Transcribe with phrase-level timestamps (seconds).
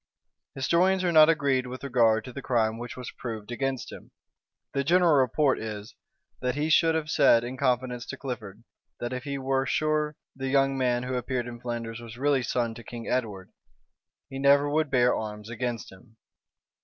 [0.55, 4.09] Historians are not agreed with regard to the crime which was proved against him.
[4.73, 5.93] The general report is,
[6.41, 8.63] that he should have said in confidence to Clifford,
[8.99, 12.73] that if he were sure the young man who appeared in Flanders was really son
[12.73, 13.51] to King Edward,
[14.27, 16.17] he never would bear arms against him.